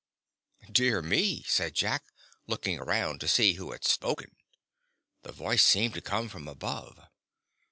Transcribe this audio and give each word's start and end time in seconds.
"Dear 0.71 1.03
me!" 1.03 1.43
said 1.43 1.75
Jack, 1.75 2.05
looking 2.47 2.79
around 2.79 3.19
to 3.21 3.27
see 3.27 3.53
who 3.53 3.71
had 3.71 3.85
spoken. 3.85 4.35
The 5.21 5.31
voice 5.31 5.61
seemed 5.61 5.93
to 5.93 6.01
come 6.01 6.27
from 6.27 6.47
above. 6.47 6.99